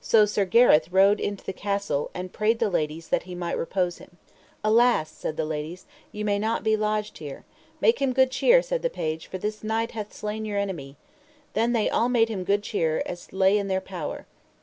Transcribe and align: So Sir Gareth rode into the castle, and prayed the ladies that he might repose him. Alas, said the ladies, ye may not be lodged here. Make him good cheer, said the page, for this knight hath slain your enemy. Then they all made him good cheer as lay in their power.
So 0.00 0.24
Sir 0.24 0.46
Gareth 0.46 0.90
rode 0.90 1.20
into 1.20 1.44
the 1.44 1.52
castle, 1.52 2.10
and 2.14 2.32
prayed 2.32 2.60
the 2.60 2.70
ladies 2.70 3.10
that 3.10 3.24
he 3.24 3.34
might 3.34 3.58
repose 3.58 3.98
him. 3.98 4.16
Alas, 4.64 5.10
said 5.10 5.36
the 5.36 5.44
ladies, 5.44 5.84
ye 6.12 6.24
may 6.24 6.38
not 6.38 6.64
be 6.64 6.78
lodged 6.78 7.18
here. 7.18 7.44
Make 7.82 8.00
him 8.00 8.14
good 8.14 8.30
cheer, 8.30 8.62
said 8.62 8.80
the 8.80 8.88
page, 8.88 9.26
for 9.26 9.36
this 9.36 9.62
knight 9.62 9.90
hath 9.90 10.14
slain 10.14 10.46
your 10.46 10.56
enemy. 10.56 10.96
Then 11.52 11.74
they 11.74 11.90
all 11.90 12.08
made 12.08 12.30
him 12.30 12.42
good 12.42 12.62
cheer 12.62 13.02
as 13.04 13.34
lay 13.34 13.58
in 13.58 13.68
their 13.68 13.82
power. 13.82 14.24